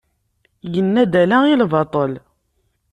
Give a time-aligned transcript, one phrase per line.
[0.73, 2.11] Yenna-d ala i lbaṭel.